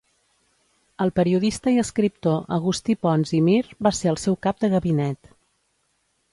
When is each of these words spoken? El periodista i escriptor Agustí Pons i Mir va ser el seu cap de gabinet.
El 1.03 1.11
periodista 1.19 1.73
i 1.75 1.81
escriptor 1.81 2.41
Agustí 2.57 2.97
Pons 3.07 3.35
i 3.43 3.43
Mir 3.51 3.61
va 3.89 3.95
ser 4.01 4.13
el 4.15 4.21
seu 4.25 4.41
cap 4.49 4.67
de 4.67 4.75
gabinet. 4.77 5.35